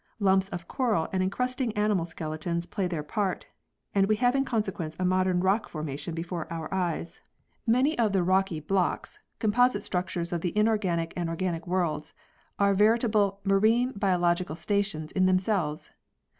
Lumps 0.19 0.49
of 0.49 0.67
coral 0.67 1.07
and 1.13 1.21
encrusting 1.21 1.77
animal 1.77 2.05
skeletons 2.05 2.65
play 2.65 2.87
their 2.87 3.03
part, 3.03 3.45
and 3.93 4.07
we 4.07 4.15
have 4.15 4.33
in 4.33 4.43
consequence 4.43 4.95
a 4.97 5.05
modern 5.05 5.41
rock 5.41 5.69
formation 5.69 6.15
before 6.15 6.51
our 6.51 6.73
eyes. 6.73 7.21
Many 7.67 7.95
of 7.99 8.11
the 8.11 8.23
rocky 8.23 8.59
blocks 8.59 9.19
composite 9.37 9.83
structures 9.83 10.31
48 10.31 10.31
PEARLS 10.31 10.31
[CH. 10.31 10.33
of 10.33 10.41
the 10.55 10.59
inorganic 10.59 11.13
and 11.15 11.29
organic 11.29 11.67
worlds 11.67 12.13
are 12.57 12.73
veritable" 12.73 13.41
marine 13.43 13.91
biological 13.91 14.55
stations" 14.55 15.11
in 15.11 15.27
themselves. 15.27 15.91